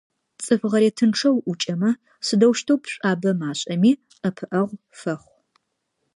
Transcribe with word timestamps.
ЦӀыф 0.43 0.61
гъэретынчъэ 0.71 1.29
уӀукӀэмэ, 1.33 1.91
сыдэущтэу 2.25 2.79
пшӀуабэ 2.83 3.31
машӀэми, 3.39 3.91
ӀэпыӀэгъу 4.21 4.81
фэхъу. 4.99 5.35